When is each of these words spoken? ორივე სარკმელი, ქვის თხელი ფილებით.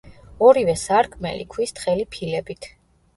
ორივე 0.45 0.73
სარკმელი, 0.83 1.45
ქვის 1.57 1.73
თხელი 1.81 2.07
ფილებით. 2.17 2.69